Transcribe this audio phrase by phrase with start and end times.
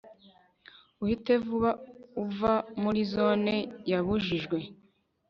[1.03, 1.71] uhite vuba
[2.23, 3.55] uva muri zone
[3.91, 4.57] yabujijwe